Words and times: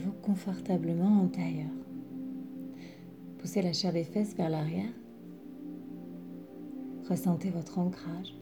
Installez-vous 0.00 0.20
confortablement 0.22 1.22
en 1.22 1.28
tailleur. 1.28 1.70
Poussez 3.38 3.62
la 3.62 3.72
chair 3.72 3.92
des 3.92 4.04
fesses 4.04 4.34
vers 4.34 4.48
l'arrière. 4.48 4.92
Ressentez 7.08 7.50
votre 7.50 7.78
ancrage. 7.78 8.34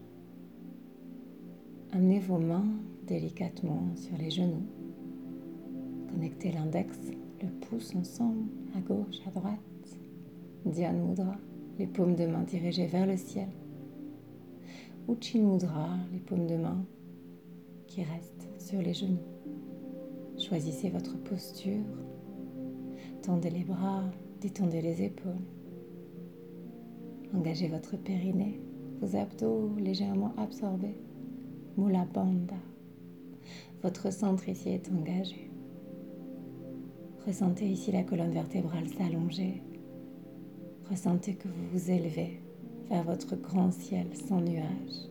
Amenez 1.93 2.21
vos 2.21 2.39
mains 2.39 2.67
délicatement 3.07 3.83
sur 3.97 4.17
les 4.19 4.31
genoux. 4.31 4.67
Connectez 6.11 6.53
l'index, 6.53 6.99
le 7.43 7.49
pouce 7.49 7.95
ensemble, 7.97 8.51
à 8.77 8.81
gauche, 8.81 9.21
à 9.27 9.31
droite. 9.31 9.59
Dhyan 10.67 10.93
Mudra, 10.93 11.37
les 11.79 11.87
paumes 11.87 12.15
de 12.15 12.27
main 12.27 12.43
dirigées 12.43 12.87
vers 12.87 13.07
le 13.07 13.17
ciel. 13.17 13.49
Uchin 15.09 15.41
Mudra, 15.41 15.97
les 16.13 16.21
paumes 16.21 16.47
de 16.47 16.57
main 16.57 16.85
qui 17.87 18.03
restent 18.03 18.49
sur 18.59 18.81
les 18.81 18.95
genoux. 18.95 19.38
Choisissez 20.49 20.89
votre 20.89 21.19
posture. 21.25 21.85
Tendez 23.21 23.51
les 23.51 23.65
bras, 23.65 24.05
détendez 24.41 24.81
les 24.81 25.03
épaules. 25.03 25.45
Engagez 27.35 27.69
votre 27.69 27.99
périnée, 27.99 28.59
vos 28.99 29.15
abdos 29.15 29.77
légèrement 29.77 30.33
absorbés. 30.39 30.97
Mula 31.77 32.07
Bandha. 32.15 32.57
Votre 33.83 34.11
centre 34.11 34.49
ici 34.49 34.71
est 34.71 34.91
engagé. 34.91 35.51
Ressentez 37.27 37.69
ici 37.69 37.93
la 37.93 38.05
colonne 38.05 38.33
vertébrale 38.33 38.89
s'allonger. 38.89 39.63
Ressentez 40.89 41.35
que 41.35 41.49
vous 41.49 41.69
vous 41.75 41.91
élevez 41.91 42.41
vers 42.89 43.05
votre 43.05 43.37
grand 43.37 43.71
ciel 43.71 44.07
sans 44.17 44.41
nuages. 44.41 45.11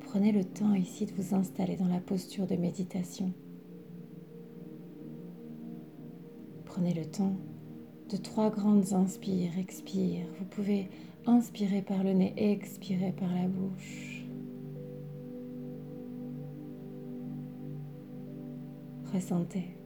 Prenez 0.00 0.32
le 0.32 0.44
temps 0.44 0.74
ici 0.74 1.06
de 1.06 1.12
vous 1.12 1.34
installer 1.34 1.76
dans 1.78 1.88
la 1.88 2.00
posture 2.00 2.46
de 2.46 2.56
méditation. 2.56 3.32
Prenez 6.80 6.94
le 6.94 7.04
temps 7.04 7.36
de 8.08 8.16
trois 8.16 8.48
grandes 8.48 8.94
inspires, 8.94 9.58
expires. 9.58 10.24
Vous 10.38 10.46
pouvez 10.46 10.88
inspirer 11.26 11.82
par 11.82 12.02
le 12.02 12.14
nez 12.14 12.32
et 12.38 12.52
expirer 12.52 13.12
par 13.12 13.28
la 13.34 13.46
bouche. 13.48 14.24
Ressentez 19.12 19.76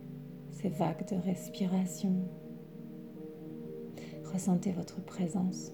ces 0.53 0.69
vagues 0.69 1.05
de 1.11 1.17
respiration. 1.17 2.15
Ressentez 4.33 4.71
votre 4.71 5.05
présence 5.05 5.73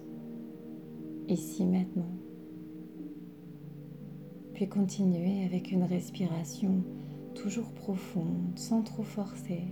ici 1.28 1.66
maintenant. 1.66 2.14
Puis 4.55 4.70
continuez 4.70 5.44
avec 5.44 5.70
une 5.70 5.84
respiration 5.84 6.82
toujours 7.34 7.72
profonde, 7.72 8.52
sans 8.58 8.80
trop 8.80 9.02
forcer. 9.02 9.64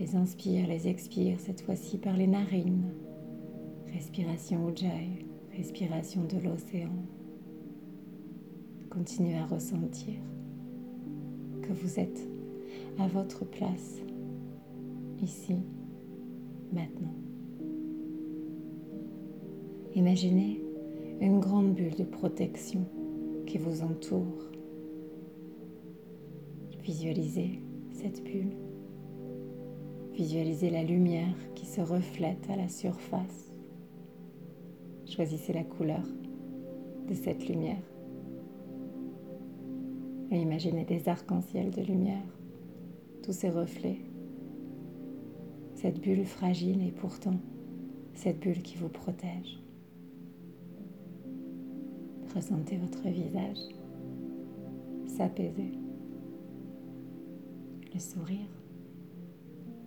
Les 0.00 0.16
inspire, 0.16 0.66
les 0.66 0.88
expire, 0.88 1.38
cette 1.38 1.60
fois-ci 1.60 1.98
par 1.98 2.16
les 2.16 2.26
narines. 2.26 2.90
Respiration 3.92 4.70
Ujjayi, 4.70 5.26
respiration 5.54 6.24
de 6.24 6.38
l'océan. 6.38 6.88
Continuez 8.88 9.36
à 9.36 9.44
ressentir 9.44 10.14
que 11.60 11.74
vous 11.74 12.00
êtes 12.00 12.26
à 12.98 13.08
votre 13.08 13.44
place, 13.44 14.00
ici, 15.22 15.56
maintenant. 16.72 17.14
Imaginez 19.94 20.62
une 21.20 21.40
grande 21.40 21.74
bulle 21.74 21.96
de 21.96 22.04
protection 22.04 22.86
qui 23.46 23.58
vous 23.58 23.82
entoure. 23.82 24.50
Visualisez 26.82 27.60
cette 27.92 28.24
bulle. 28.24 28.69
Visualisez 30.20 30.68
la 30.68 30.82
lumière 30.82 31.34
qui 31.54 31.64
se 31.64 31.80
reflète 31.80 32.46
à 32.50 32.56
la 32.56 32.68
surface. 32.68 33.54
Choisissez 35.06 35.54
la 35.54 35.64
couleur 35.64 36.04
de 37.08 37.14
cette 37.14 37.48
lumière. 37.48 37.80
Et 40.30 40.36
imaginez 40.36 40.84
des 40.84 41.08
arcs-en-ciel 41.08 41.70
de 41.70 41.80
lumière, 41.80 42.36
tous 43.22 43.32
ces 43.32 43.48
reflets. 43.48 44.02
Cette 45.76 46.02
bulle 46.02 46.26
fragile 46.26 46.86
et 46.86 46.92
pourtant 46.92 47.40
cette 48.12 48.40
bulle 48.40 48.60
qui 48.60 48.76
vous 48.76 48.90
protège. 48.90 49.58
Ressentez 52.34 52.76
votre 52.76 53.08
visage 53.08 53.56
s'apaiser. 55.06 55.72
Le 57.94 57.98
sourire, 57.98 58.59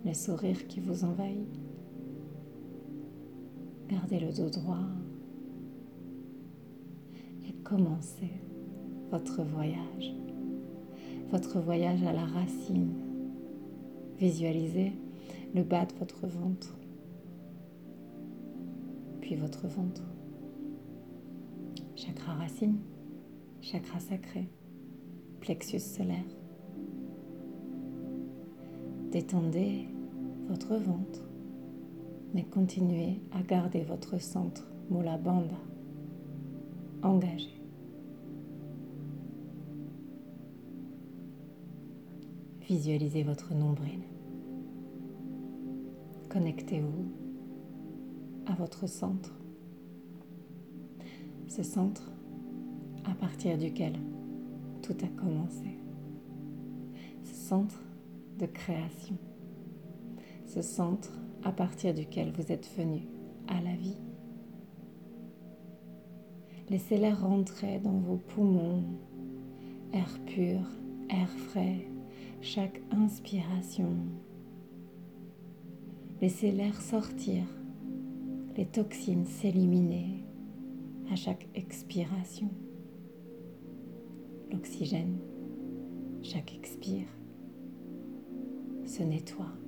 le 0.04 0.12
sourire 0.14 0.66
qui 0.66 0.80
vous 0.80 1.04
envahit. 1.04 1.48
Gardez 3.88 4.20
le 4.20 4.32
dos 4.32 4.50
droit 4.50 4.86
et 7.48 7.52
commencez 7.62 8.32
votre 9.10 9.42
voyage. 9.42 10.14
Votre 11.30 11.60
voyage 11.60 12.02
à 12.02 12.12
la 12.12 12.24
racine. 12.24 12.94
Visualisez 14.18 14.92
le 15.54 15.62
bas 15.62 15.86
de 15.86 15.94
votre 15.94 16.26
ventre, 16.26 16.76
puis 19.20 19.34
votre 19.34 19.66
ventre 19.66 20.02
chakra 21.96 22.34
racine, 22.34 22.78
chakra 23.60 23.98
sacré, 24.00 24.48
plexus 25.40 25.80
solaire. 25.80 26.24
Détendez 29.10 29.86
votre 30.48 30.76
ventre, 30.76 31.20
mais 32.34 32.44
continuez 32.44 33.20
à 33.32 33.42
garder 33.42 33.82
votre 33.82 34.20
centre 34.20 34.66
Mula 34.90 35.16
Bandha 35.18 35.56
engagé. 37.02 37.50
Visualisez 42.68 43.22
votre 43.22 43.54
nombril. 43.54 44.00
Connectez-vous 46.30 47.12
à 48.46 48.54
votre 48.54 48.86
centre 48.88 49.34
ce 51.54 51.62
centre 51.62 52.10
à 53.04 53.14
partir 53.14 53.56
duquel 53.56 53.92
tout 54.82 54.96
a 55.02 55.20
commencé. 55.20 55.78
Ce 57.22 57.34
centre 57.34 57.80
de 58.38 58.46
création. 58.46 59.16
Ce 60.54 60.62
centre 60.62 61.10
à 61.42 61.50
partir 61.50 61.92
duquel 61.92 62.30
vous 62.30 62.52
êtes 62.52 62.70
venu 62.78 63.08
à 63.48 63.60
la 63.60 63.74
vie. 63.74 63.98
Laissez 66.70 66.96
l'air 66.96 67.22
rentrer 67.22 67.80
dans 67.80 67.98
vos 67.98 68.18
poumons, 68.18 68.84
air 69.92 70.16
pur, 70.26 70.60
air 71.10 71.28
frais, 71.48 71.88
chaque 72.40 72.80
inspiration. 72.92 73.96
Laissez 76.20 76.52
l'air 76.52 76.80
sortir, 76.80 77.42
les 78.56 78.66
toxines 78.66 79.26
s'éliminer 79.26 80.22
à 81.10 81.16
chaque 81.16 81.48
expiration. 81.56 82.50
L'oxygène, 84.52 85.18
chaque 86.22 86.54
expire, 86.54 87.08
se 88.86 89.02
nettoie. 89.02 89.63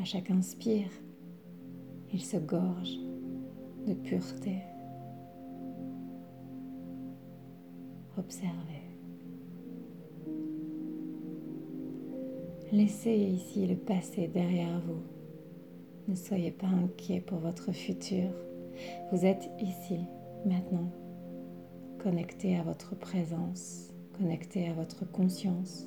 À 0.00 0.04
chaque 0.04 0.30
inspire, 0.30 0.90
il 2.12 2.24
se 2.24 2.36
gorge 2.36 2.98
de 3.86 3.94
pureté. 3.94 4.58
Observez. 8.18 8.82
Laissez 12.72 13.14
ici 13.14 13.66
le 13.66 13.76
passé 13.76 14.28
derrière 14.28 14.80
vous. 14.80 15.02
Ne 16.08 16.14
soyez 16.14 16.50
pas 16.50 16.66
inquiet 16.66 17.20
pour 17.20 17.38
votre 17.38 17.70
futur. 17.72 18.30
Vous 19.12 19.24
êtes 19.24 19.50
ici, 19.60 19.98
maintenant, 20.46 20.90
connecté 22.02 22.56
à 22.56 22.62
votre 22.62 22.96
présence, 22.96 23.92
connecté 24.18 24.68
à 24.68 24.72
votre 24.72 25.04
conscience. 25.10 25.86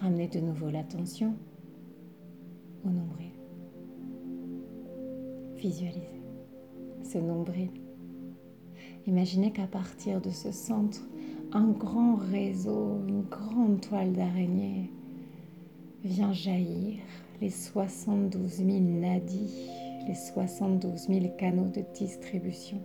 Ramenez 0.00 0.28
de 0.28 0.40
nouveau 0.40 0.70
l'attention 0.70 1.34
au 2.84 2.88
nombril. 2.88 3.32
Visualisez 5.56 6.22
ce 7.02 7.18
nombril. 7.18 7.68
Imaginez 9.06 9.52
qu'à 9.52 9.66
partir 9.66 10.22
de 10.22 10.30
ce 10.30 10.52
centre, 10.52 11.06
un 11.52 11.68
grand 11.68 12.14
réseau, 12.16 13.02
une 13.08 13.24
grande 13.24 13.82
toile 13.82 14.14
d'araignée 14.14 14.90
vient 16.02 16.32
jaillir 16.32 16.96
les 17.42 17.50
72 17.50 18.50
000 18.50 18.68
nadis, 18.78 19.68
les 20.08 20.14
72 20.14 21.08
000 21.08 21.36
canaux 21.36 21.68
de 21.68 21.82
distribution 21.92 22.80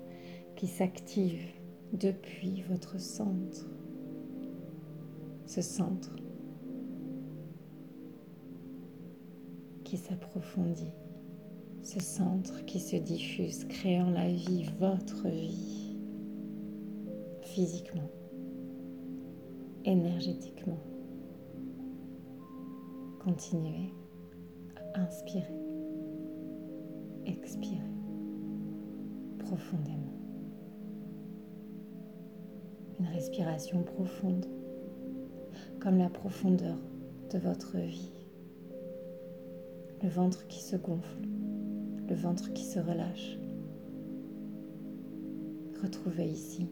qui 0.57 0.67
s'activent 0.67 1.53
depuis 1.93 2.63
votre 2.69 2.99
centre. 2.99 3.69
ce 5.45 5.61
centre 5.61 6.11
qui 9.85 9.97
s'approfondit, 9.97 10.91
ce 11.83 12.01
centre 12.01 12.65
qui 12.65 12.79
se 12.79 12.95
diffuse, 12.95 13.63
créant 13.65 14.09
la 14.09 14.27
vie, 14.27 14.65
votre 14.79 15.29
vie, 15.29 15.95
physiquement, 17.41 18.09
énergétiquement. 19.85 20.79
Continuez 23.19 23.93
à 24.75 25.01
inspirer, 25.01 25.53
expirer 27.27 27.79
profondément. 29.37 30.13
Une 32.99 33.07
respiration 33.07 33.83
profonde, 33.83 34.47
comme 35.79 35.99
la 35.99 36.09
profondeur 36.09 36.77
de 37.31 37.37
votre 37.37 37.77
vie. 37.77 38.24
Le 40.03 40.09
ventre 40.09 40.45
qui 40.47 40.61
se 40.61 40.75
gonfle, 40.75 41.21
le 42.07 42.15
ventre 42.15 42.51
qui 42.53 42.63
se 42.63 42.79
relâche. 42.79 43.39
Retrouvez 45.81 46.25
ici 46.25 46.67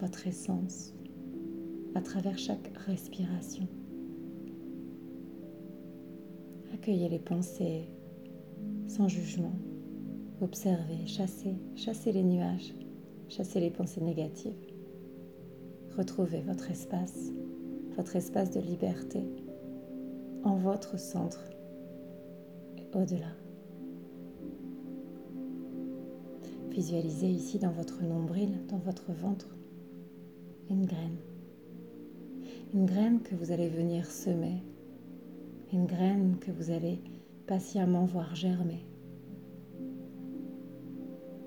votre 0.00 0.26
essence 0.26 0.94
à 1.94 2.00
travers 2.00 2.38
chaque 2.38 2.72
respiration. 2.86 3.68
Accueillez 6.72 7.08
les 7.08 7.18
pensées 7.18 7.84
sans 8.88 9.08
jugement. 9.08 9.54
Observez, 10.40 11.06
chassez, 11.06 11.56
chassez 11.76 12.12
les 12.12 12.24
nuages, 12.24 12.74
chassez 13.28 13.60
les 13.60 13.70
pensées 13.70 14.00
négatives. 14.00 14.52
Retrouvez 15.96 16.40
votre 16.40 16.70
espace, 16.70 17.30
votre 17.96 18.16
espace 18.16 18.50
de 18.50 18.60
liberté 18.60 19.22
en 20.42 20.56
votre 20.56 20.98
centre 20.98 21.44
au-delà. 22.96 23.32
Visualisez 26.70 27.28
ici 27.28 27.58
dans 27.58 27.70
votre 27.70 28.02
nombril, 28.02 28.66
dans 28.68 28.78
votre 28.78 29.12
ventre, 29.12 29.56
une 30.70 30.86
graine. 30.86 31.18
Une 32.72 32.86
graine 32.86 33.20
que 33.20 33.34
vous 33.34 33.52
allez 33.52 33.68
venir 33.68 34.06
semer 34.06 34.62
une 35.74 35.86
graine 35.86 36.36
que 36.38 36.52
vous 36.52 36.70
allez 36.70 37.00
patiemment 37.48 38.04
voir 38.04 38.32
germer. 38.36 38.86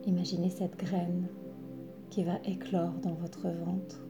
Imaginez 0.06 0.50
cette 0.50 0.78
graine 0.78 1.28
qui 2.10 2.26
va 2.26 2.38
éclore 2.44 2.94
dans 3.02 3.14
votre 3.14 3.48
ventre. 3.48 4.06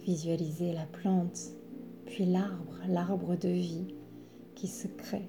Visualisez 0.00 0.72
la 0.72 0.86
plante, 0.86 1.52
puis 2.06 2.26
l'arbre, 2.26 2.80
l'arbre 2.88 3.36
de 3.36 3.48
vie 3.48 3.94
qui 4.56 4.66
se 4.66 4.88
crée, 4.88 5.28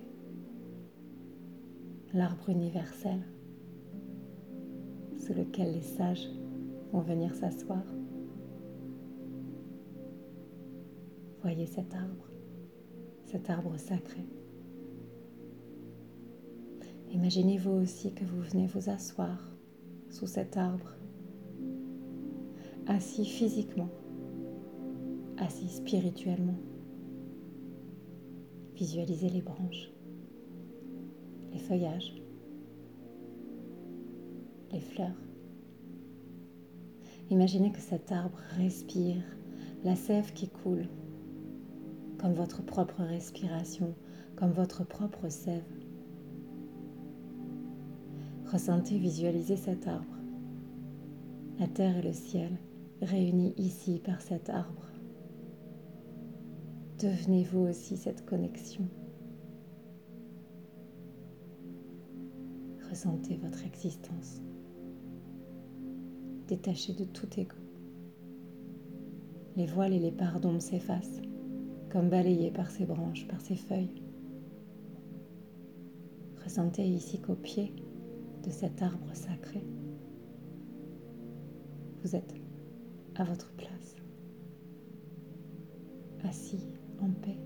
l'arbre 2.13 2.49
universel 2.49 3.21
sous 5.17 5.33
lequel 5.33 5.73
les 5.73 5.81
sages 5.81 6.27
vont 6.91 7.01
venir 7.01 7.33
s'asseoir. 7.35 7.83
Voyez 11.41 11.65
cet 11.65 11.93
arbre 11.95 12.31
cet 13.31 13.49
arbre 13.49 13.77
sacré. 13.77 14.27
Imaginez-vous 17.11 17.71
aussi 17.71 18.13
que 18.13 18.25
vous 18.25 18.41
venez 18.41 18.67
vous 18.67 18.89
asseoir 18.89 19.37
sous 20.09 20.27
cet 20.27 20.57
arbre, 20.57 20.97
assis 22.87 23.25
physiquement, 23.25 23.89
assis 25.37 25.69
spirituellement. 25.69 26.59
Visualisez 28.75 29.29
les 29.29 29.41
branches, 29.41 29.91
les 31.51 31.59
feuillages, 31.59 32.15
les 34.71 34.79
fleurs. 34.79 35.17
Imaginez 37.29 37.71
que 37.71 37.79
cet 37.79 38.11
arbre 38.11 38.37
respire 38.57 39.23
la 39.83 39.95
sève 39.95 40.33
qui 40.33 40.49
coule 40.49 40.87
comme 42.19 42.33
votre 42.33 42.61
propre 42.61 43.01
respiration, 43.03 43.95
comme 44.35 44.51
votre 44.51 44.83
propre 44.83 45.29
sève. 45.29 45.63
Ressentez, 48.51 48.97
visualisez 48.97 49.55
cet 49.55 49.87
arbre, 49.87 50.17
la 51.59 51.67
terre 51.67 51.97
et 51.97 52.01
le 52.01 52.13
ciel 52.13 52.51
réunis 53.01 53.53
ici 53.57 53.99
par 54.03 54.21
cet 54.21 54.49
arbre. 54.49 54.91
Devenez 56.99 57.43
vous 57.45 57.61
aussi 57.61 57.97
cette 57.97 58.25
connexion. 58.25 58.87
Ressentez 62.91 63.37
votre 63.37 63.65
existence, 63.65 64.41
détachez 66.49 66.91
de 66.91 67.05
tout 67.05 67.39
ego. 67.39 67.55
Les 69.55 69.65
voiles 69.65 69.93
et 69.93 69.99
les 69.99 70.11
pardons 70.11 70.59
s'effacent 70.59 71.21
comme 71.89 72.09
balayé 72.09 72.51
par 72.51 72.69
ses 72.69 72.83
branches, 72.83 73.25
par 73.29 73.39
ses 73.39 73.55
feuilles. 73.55 74.03
Ressentez 76.43 76.85
ici 76.85 77.21
qu'au 77.21 77.35
pied 77.35 77.73
de 78.43 78.49
cet 78.49 78.81
arbre 78.81 79.13
sacré, 79.13 79.63
vous 82.03 82.13
êtes 82.13 82.35
à 83.15 83.23
votre 83.23 83.53
place, 83.53 83.95
assis 86.25 86.67
en 86.99 87.09
paix. 87.21 87.39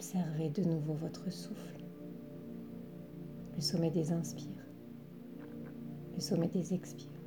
Observez 0.00 0.48
de 0.48 0.62
nouveau 0.62 0.94
votre 0.94 1.30
souffle, 1.30 1.84
le 3.54 3.60
sommet 3.60 3.90
des 3.90 4.12
inspires, 4.12 4.66
le 6.14 6.20
sommet 6.20 6.48
des 6.48 6.72
expires. 6.72 7.20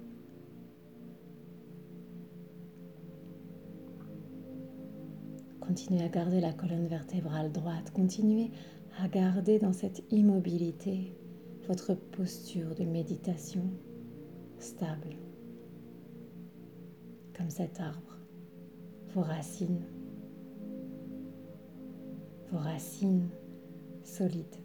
Continuez 5.59 6.01
à 6.01 6.09
garder 6.09 6.41
la 6.41 6.51
colonne 6.51 6.87
vertébrale 6.87 7.51
droite. 7.51 7.91
Continuez 7.91 8.49
à 8.97 9.07
garder 9.07 9.59
dans 9.59 9.73
cette 9.73 10.01
immobilité 10.11 11.15
votre 11.67 11.93
posture 11.93 12.73
de 12.73 12.85
méditation 12.85 13.69
stable. 14.57 15.15
Comme 17.37 17.51
cet 17.51 17.79
arbre. 17.79 18.17
Vos 19.13 19.21
racines. 19.21 19.85
Vos 22.53 22.59
racines 22.59 23.29
solides, 24.03 24.55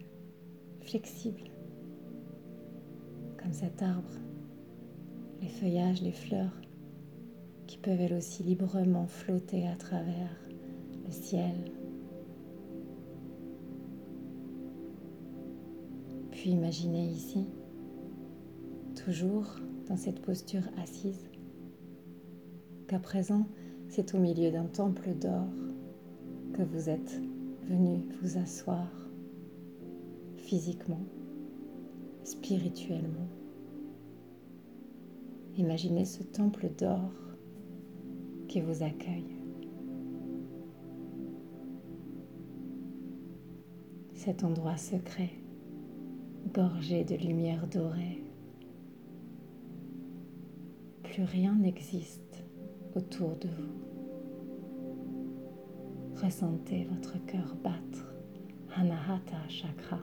flexibles. 0.81 1.49
Comme 3.41 3.51
cet 3.51 3.81
arbre. 3.81 4.13
Les 5.41 5.47
feuillages, 5.47 6.01
les 6.03 6.11
fleurs 6.11 6.53
qui 7.65 7.79
peuvent 7.79 7.99
elles 7.99 8.13
aussi 8.13 8.43
librement 8.43 9.07
flotter 9.07 9.67
à 9.67 9.75
travers 9.75 10.29
ciel. 11.09 11.55
Puis 16.31 16.51
imaginez 16.51 17.07
ici, 17.07 17.47
toujours 19.03 19.55
dans 19.87 19.97
cette 19.97 20.21
posture 20.21 20.61
assise, 20.81 21.29
qu'à 22.87 22.99
présent 22.99 23.47
c'est 23.87 24.13
au 24.13 24.19
milieu 24.19 24.51
d'un 24.51 24.65
temple 24.65 25.15
d'or 25.15 25.47
que 26.53 26.61
vous 26.61 26.89
êtes 26.89 27.19
venu 27.69 28.01
vous 28.21 28.37
asseoir 28.37 28.89
physiquement, 30.35 31.05
spirituellement. 32.23 33.29
Imaginez 35.55 36.05
ce 36.05 36.23
temple 36.23 36.69
d'or 36.77 37.11
qui 38.47 38.61
vous 38.61 38.83
accueille. 38.83 39.39
cet 44.19 44.43
endroit 44.43 44.75
secret, 44.75 45.29
gorgé 46.53 47.05
de 47.05 47.15
lumière 47.15 47.65
dorée. 47.67 48.21
Plus 51.03 51.23
rien 51.23 51.55
n'existe 51.55 52.43
autour 52.95 53.37
de 53.37 53.47
vous. 53.47 53.88
Ressentez 56.23 56.83
votre 56.83 57.17
cœur 57.27 57.55
battre, 57.63 58.13
Anahata 58.75 59.37
Chakra. 59.47 59.99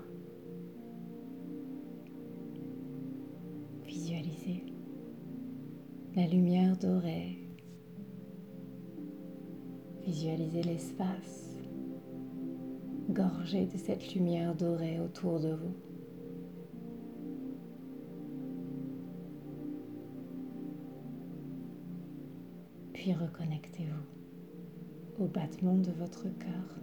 Visualisez 3.84 4.64
la 6.14 6.26
lumière 6.26 6.74
dorée. 6.78 7.38
Visualisez 10.06 10.62
l'espace 10.62 11.58
gorgé 13.10 13.66
de 13.66 13.76
cette 13.76 14.14
lumière 14.14 14.54
dorée 14.54 14.98
autour 14.98 15.38
de 15.38 15.52
vous. 15.52 15.74
Puis 22.94 23.12
reconnectez-vous 23.12 24.15
au 25.18 25.26
battement 25.26 25.76
de 25.76 25.90
votre 25.92 26.24
cœur. 26.38 26.80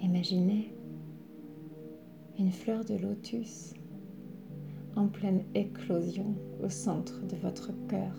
Imaginez 0.00 0.74
une 2.38 2.52
fleur 2.52 2.84
de 2.84 2.94
lotus 2.94 3.74
en 4.96 5.08
pleine 5.08 5.44
éclosion 5.54 6.34
au 6.62 6.68
centre 6.68 7.26
de 7.26 7.36
votre 7.36 7.72
cœur. 7.88 8.14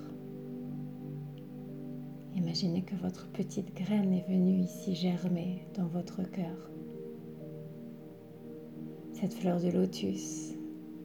Imaginez 2.36 2.84
que 2.84 2.96
votre 2.96 3.30
petite 3.32 3.74
graine 3.76 4.14
est 4.14 4.28
venue 4.28 4.60
ici 4.60 4.96
germer 4.96 5.68
dans 5.76 5.88
votre 5.88 6.24
cœur. 6.24 6.72
Cette 9.14 9.34
fleur 9.34 9.60
de 9.60 9.70
lotus, 9.70 10.54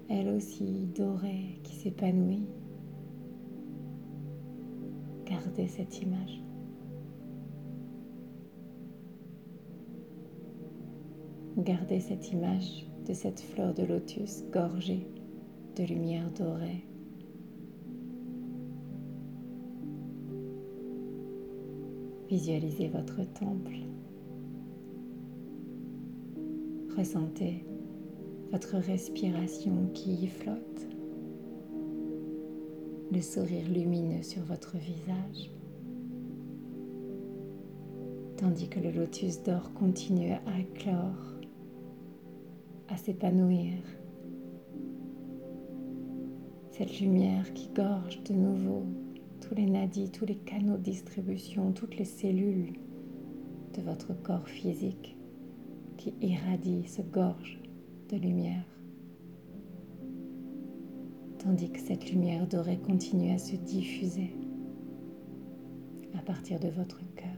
elle 0.08 0.28
aussi 0.28 0.86
dorée, 0.94 1.60
qui 1.64 1.74
s'épanouit. 1.74 2.46
Gardez 5.24 5.66
cette 5.66 6.00
image. 6.00 6.43
Gardez 11.56 12.00
cette 12.00 12.32
image 12.32 12.84
de 13.06 13.12
cette 13.12 13.40
fleur 13.40 13.74
de 13.74 13.84
lotus 13.84 14.42
gorgée 14.52 15.06
de 15.76 15.84
lumière 15.84 16.28
dorée. 16.36 16.84
Visualisez 22.28 22.88
votre 22.88 23.22
temple. 23.34 23.76
Ressentez 26.96 27.64
votre 28.50 28.76
respiration 28.76 29.90
qui 29.94 30.14
y 30.14 30.26
flotte, 30.26 30.88
le 33.12 33.20
sourire 33.20 33.68
lumineux 33.68 34.22
sur 34.22 34.42
votre 34.42 34.76
visage, 34.76 35.50
tandis 38.36 38.68
que 38.68 38.80
le 38.80 38.90
lotus 38.90 39.42
d'or 39.42 39.72
continue 39.74 40.32
à 40.32 40.60
éclore, 40.60 41.33
s'épanouir. 42.96 43.74
Cette 46.70 47.00
lumière 47.00 47.52
qui 47.54 47.68
gorge 47.68 48.22
de 48.24 48.34
nouveau 48.34 48.84
tous 49.40 49.54
les 49.54 49.66
nadis, 49.66 50.10
tous 50.10 50.24
les 50.24 50.36
canaux 50.36 50.76
de 50.76 50.82
distribution, 50.82 51.72
toutes 51.72 51.96
les 51.96 52.04
cellules 52.04 52.72
de 53.76 53.82
votre 53.82 54.14
corps 54.22 54.48
physique 54.48 55.16
qui 55.96 56.14
irradie, 56.20 56.86
se 56.86 57.02
gorge 57.02 57.60
de 58.10 58.16
lumière. 58.16 58.64
Tandis 61.38 61.70
que 61.70 61.80
cette 61.80 62.10
lumière 62.10 62.46
dorée 62.46 62.78
continue 62.78 63.32
à 63.32 63.38
se 63.38 63.56
diffuser 63.56 64.34
à 66.18 66.22
partir 66.22 66.58
de 66.58 66.68
votre 66.68 67.00
cœur. 67.16 67.33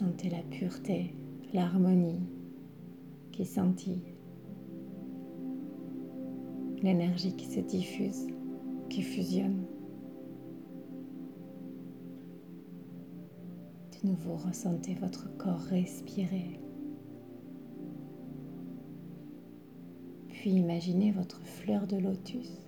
Ressentez 0.00 0.30
la 0.30 0.42
pureté, 0.44 1.14
l'harmonie 1.52 2.22
qui 3.32 3.44
scintille 3.44 4.14
l'énergie 6.82 7.36
qui 7.36 7.44
se 7.44 7.60
diffuse, 7.60 8.26
qui 8.88 9.02
fusionne. 9.02 9.62
De 13.92 14.08
nouveau, 14.08 14.36
ressentez 14.36 14.94
votre 14.94 15.36
corps 15.36 15.60
respirer. 15.68 16.58
Puis 20.30 20.50
imaginez 20.50 21.12
votre 21.12 21.42
fleur 21.42 21.86
de 21.86 21.98
lotus 21.98 22.58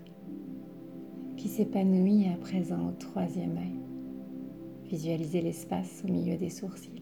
qui 1.39 1.49
s'épanouit 1.49 2.29
à 2.29 2.37
présent 2.37 2.91
au 2.91 2.93
troisième 2.93 3.57
œil. 3.57 3.81
Visualisez 4.85 5.41
l'espace 5.41 6.03
au 6.07 6.13
milieu 6.13 6.37
des 6.37 6.51
sourcils. 6.51 7.02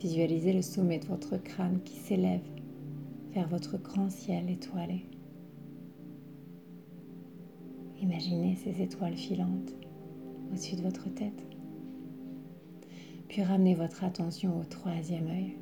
Visualisez 0.00 0.52
le 0.52 0.62
sommet 0.62 0.98
de 0.98 1.06
votre 1.06 1.38
crâne 1.38 1.80
qui 1.84 1.96
s'élève 1.96 2.44
vers 3.32 3.48
votre 3.48 3.78
grand 3.78 4.10
ciel 4.10 4.50
étoilé. 4.50 5.06
Imaginez 8.02 8.56
ces 8.56 8.82
étoiles 8.82 9.16
filantes 9.16 9.72
au-dessus 10.50 10.76
de 10.76 10.82
votre 10.82 11.08
tête. 11.14 11.42
Puis 13.28 13.42
ramenez 13.42 13.74
votre 13.74 14.04
attention 14.04 14.60
au 14.60 14.64
troisième 14.64 15.26
œil. 15.28 15.56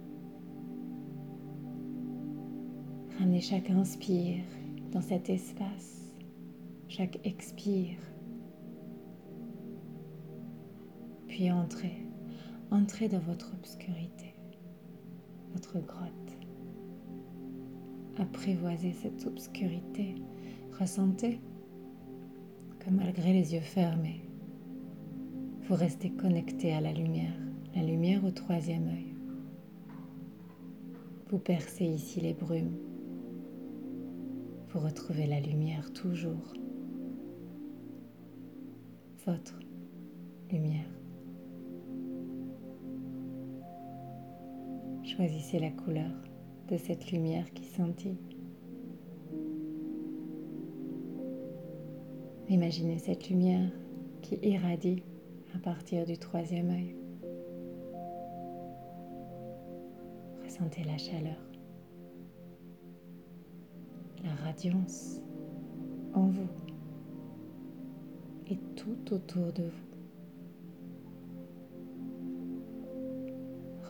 Ramenez 3.18 3.40
chaque 3.40 3.70
inspire 3.70 4.42
dans 4.92 5.00
cet 5.00 5.30
espace, 5.30 6.12
chaque 6.88 7.20
expire. 7.24 7.98
Puis 11.28 11.50
entrez, 11.50 12.03
entrez 12.74 13.08
dans 13.08 13.20
votre 13.20 13.52
obscurité, 13.54 14.34
votre 15.52 15.78
grotte 15.78 16.10
apprivoiser 18.18 18.92
cette 18.92 19.26
obscurité. 19.26 20.16
Ressentez 20.78 21.40
que 22.80 22.90
malgré 22.90 23.32
les 23.32 23.54
yeux 23.54 23.60
fermés, 23.60 24.22
vous 25.62 25.74
restez 25.74 26.10
connecté 26.10 26.72
à 26.72 26.80
la 26.80 26.92
lumière, 26.92 27.34
la 27.74 27.82
lumière 27.82 28.24
au 28.24 28.30
troisième 28.30 28.88
œil. 28.88 29.14
Vous 31.30 31.38
percez 31.38 31.86
ici 31.86 32.20
les 32.20 32.34
brumes. 32.34 32.76
Vous 34.68 34.80
retrouvez 34.80 35.26
la 35.26 35.40
lumière 35.40 35.92
toujours. 35.92 36.52
Votre 39.26 39.58
lumière. 40.50 41.03
Choisissez 45.16 45.60
la 45.60 45.70
couleur 45.70 46.10
de 46.68 46.76
cette 46.76 47.12
lumière 47.12 47.48
qui 47.52 47.62
scintille. 47.64 48.18
Imaginez 52.48 52.98
cette 52.98 53.28
lumière 53.28 53.70
qui 54.22 54.40
irradie 54.42 55.04
à 55.54 55.58
partir 55.58 56.04
du 56.04 56.18
troisième 56.18 56.68
œil. 56.68 56.96
Ressentez 60.42 60.82
la 60.82 60.98
chaleur, 60.98 61.38
la 64.24 64.34
radiance 64.44 65.20
en 66.12 66.26
vous 66.26 66.48
et 68.50 68.58
tout 68.74 69.14
autour 69.14 69.52
de 69.52 69.62
vous. 69.62 69.93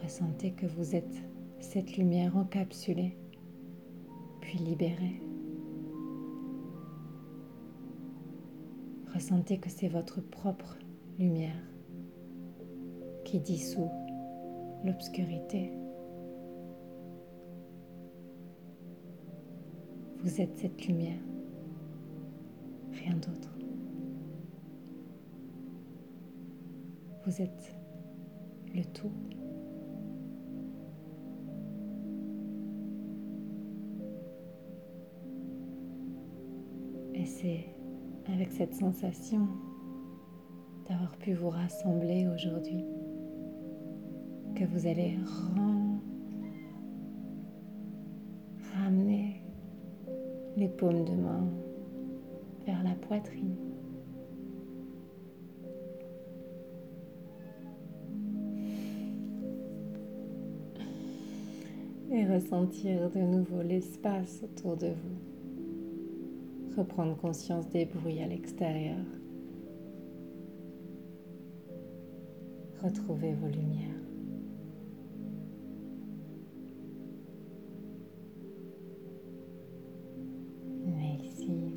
Ressentez 0.05 0.53
que 0.53 0.67
vous 0.67 0.95
êtes 0.95 1.25
cette 1.61 1.97
lumière 1.97 2.37
encapsulée, 2.37 3.17
puis 4.43 4.59
libérée. 4.59 5.23
Ressentez 9.15 9.57
que 9.57 9.71
c'est 9.71 9.89
votre 9.89 10.21
propre 10.21 10.77
lumière 11.19 11.57
qui 13.25 13.41
dissout 13.41 13.91
l'obscurité. 14.85 15.73
Vous 20.19 20.39
êtes 20.39 20.59
cette 20.59 20.87
lumière, 20.87 21.23
rien 22.93 23.15
d'autre. 23.15 23.57
Vous 27.25 27.41
êtes 27.41 27.75
le 28.75 28.85
tout. 28.85 29.13
Et 37.25 37.27
c'est 37.27 37.65
avec 38.31 38.53
cette 38.53 38.75
sensation 38.75 39.49
d'avoir 40.87 41.17
pu 41.17 41.33
vous 41.33 41.49
rassembler 41.49 42.29
aujourd'hui 42.29 42.85
que 44.55 44.65
vous 44.65 44.87
allez 44.87 45.17
ramener 48.75 49.43
les 50.59 50.69
paumes 50.69 51.07
de 51.07 51.13
main 51.13 51.49
vers 52.67 52.83
la 52.83 52.95
poitrine. 52.95 53.57
Et 62.13 62.27
ressentir 62.27 63.09
de 63.09 63.21
nouveau 63.21 63.63
l'espace 63.63 64.43
autour 64.43 64.77
de 64.77 64.89
vous 64.89 65.34
reprendre 66.77 67.17
conscience 67.17 67.69
des 67.69 67.85
bruits 67.85 68.21
à 68.23 68.27
l'extérieur. 68.27 68.99
Retrouvez 72.83 73.33
vos 73.35 73.49
lumières. 73.49 73.95
Mais 80.85 81.17
ici, 81.25 81.73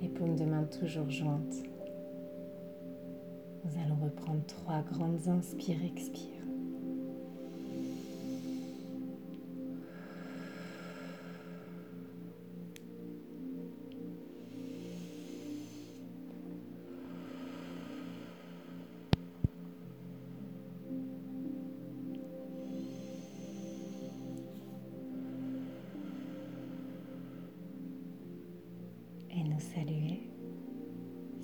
les 0.00 0.08
paumes 0.08 0.36
de 0.36 0.44
main 0.44 0.64
toujours 0.64 1.08
jointes. 1.08 1.62
Nous 3.64 3.80
allons 3.84 3.96
reprendre 4.04 4.44
trois 4.46 4.82
grandes 4.82 5.28
inspires-expires. 5.28 6.31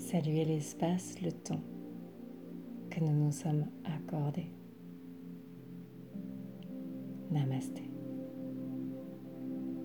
Saluer 0.09 0.43
l'espace, 0.43 1.21
le 1.21 1.31
temps 1.31 1.61
que 2.89 2.99
nous 2.99 3.13
nous 3.13 3.31
sommes 3.31 3.67
accordés. 3.85 4.51
Namasté. 7.29 7.88